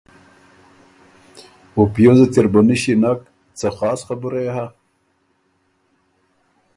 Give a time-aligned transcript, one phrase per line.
[1.75, 3.19] او پیوزه تِر بُو نِݭی نک،
[3.57, 4.67] څه خاص خبُره يې هۀ؟